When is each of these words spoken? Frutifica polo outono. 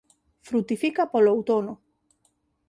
Frutifica 0.47 1.03
polo 1.11 1.29
outono. 1.35 1.73